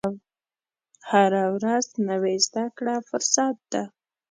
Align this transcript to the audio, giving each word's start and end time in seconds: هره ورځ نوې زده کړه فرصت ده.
هره 1.09 1.43
ورځ 1.55 1.85
نوې 2.09 2.35
زده 2.45 2.65
کړه 2.77 2.95
فرصت 3.09 3.55
ده. 3.71 3.83